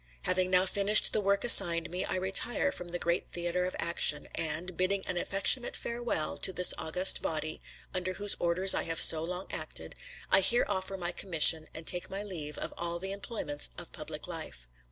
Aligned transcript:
Having 0.23 0.49
now 0.49 0.65
finished 0.65 1.13
the 1.13 1.21
work 1.21 1.43
assigned 1.43 1.91
me, 1.91 2.03
I 2.03 2.15
retire 2.15 2.71
from 2.71 2.87
the 2.87 2.97
great 2.97 3.27
theatre 3.29 3.65
of 3.65 3.75
action, 3.77 4.27
and, 4.33 4.75
bidding 4.75 5.05
an 5.05 5.15
affectionate 5.15 5.77
farewell 5.77 6.39
to 6.39 6.51
this 6.51 6.73
august 6.79 7.21
body, 7.21 7.61
under 7.93 8.13
whose 8.13 8.35
orders 8.39 8.73
I 8.73 8.81
have 8.81 8.99
so 8.99 9.23
long 9.23 9.45
acted, 9.51 9.93
I 10.31 10.39
here 10.39 10.65
offer 10.67 10.97
my 10.97 11.11
commission 11.11 11.67
and 11.71 11.85
take 11.85 12.09
my 12.09 12.23
leave 12.23 12.57
of 12.57 12.73
all 12.79 12.97
the 12.97 13.11
employments 13.11 13.69
of 13.77 13.91
public 13.91 14.25
life." 14.27 14.67